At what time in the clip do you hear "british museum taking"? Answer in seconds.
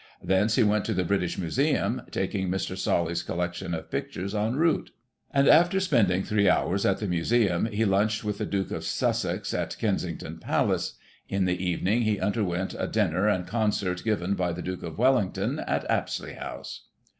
1.03-2.49